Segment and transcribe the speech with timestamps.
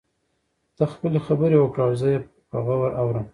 [0.75, 2.19] ته خپلې خبرې وکړه او زه يې
[2.49, 3.25] په غور اورم.